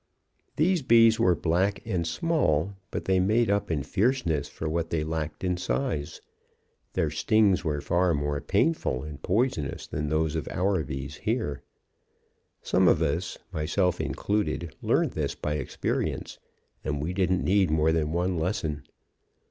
"These 0.55 0.81
bees 0.81 1.19
were 1.19 1.35
black 1.35 1.85
and 1.85 2.07
small; 2.07 2.73
but 2.89 3.05
they 3.05 3.19
made 3.19 3.51
up 3.51 3.69
in 3.69 3.83
fierceness 3.83 4.49
for 4.49 4.67
what 4.67 4.89
they 4.89 5.03
lacked 5.03 5.43
in 5.43 5.57
size. 5.57 6.21
Their 6.93 7.11
stings 7.11 7.63
were 7.63 7.81
far 7.81 8.15
more 8.15 8.41
painful 8.41 9.03
and 9.03 9.21
poisonous 9.21 9.85
than 9.85 10.09
those 10.09 10.35
of 10.35 10.47
our 10.49 10.83
bees 10.83 11.17
here. 11.17 11.61
Some 12.63 12.87
of 12.87 12.99
us, 13.03 13.37
myself 13.51 14.01
included, 14.01 14.73
learned 14.81 15.11
this 15.11 15.35
by 15.35 15.57
experience; 15.57 16.39
and 16.83 16.99
we 16.99 17.13
didn't 17.13 17.43
need 17.45 17.69
more 17.69 17.91
than 17.91 18.11
one 18.11 18.39
lesson. 18.39 18.81